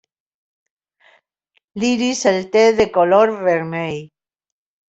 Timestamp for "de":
2.81-2.91